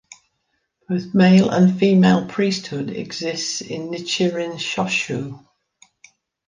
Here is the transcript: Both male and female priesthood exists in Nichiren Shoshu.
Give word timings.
Both 0.89 1.13
male 1.13 1.51
and 1.51 1.77
female 1.79 2.27
priesthood 2.27 2.89
exists 2.89 3.61
in 3.61 3.89
Nichiren 3.91 4.53
Shoshu. 4.53 5.45